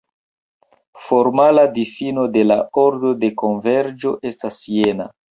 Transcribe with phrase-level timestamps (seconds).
[1.09, 5.07] Formala difino de la ordo de konverĝo estas jena.